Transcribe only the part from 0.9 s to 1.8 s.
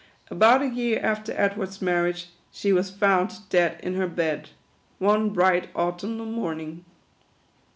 after Edward's